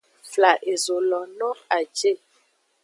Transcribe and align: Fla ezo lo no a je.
Fla 0.31 0.51
ezo 0.73 0.95
lo 1.09 1.19
no 1.39 1.49
a 1.77 1.79
je. 1.97 2.11